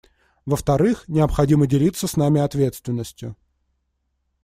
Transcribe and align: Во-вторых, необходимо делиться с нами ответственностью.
Во-вторых, 0.47 1.03
необходимо 1.07 1.67
делиться 1.67 2.07
с 2.07 2.15
нами 2.17 2.41
ответственностью. 2.41 3.35